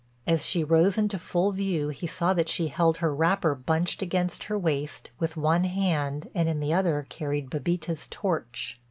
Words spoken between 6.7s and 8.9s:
other carried Bébita's torch.